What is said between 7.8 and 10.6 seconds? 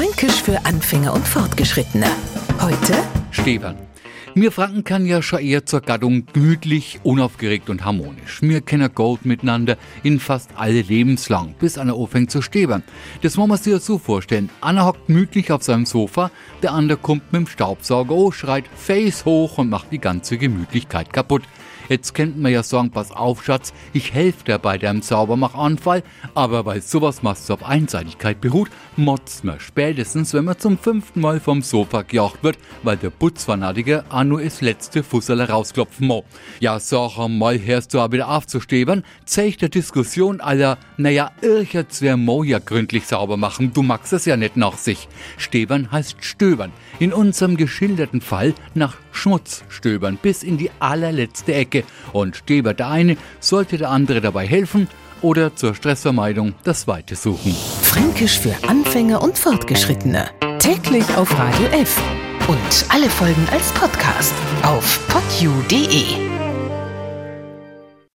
harmonisch. Wir kennen Gold miteinander in fast